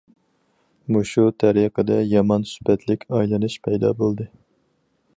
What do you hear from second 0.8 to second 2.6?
مۇشۇ تەرىقىدە يامان